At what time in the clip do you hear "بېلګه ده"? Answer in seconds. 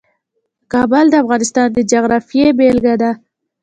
2.57-3.11